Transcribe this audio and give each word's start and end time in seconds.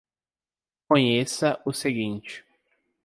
Conheça 0.89 1.61
o 1.63 1.71
seguinte 1.71 2.43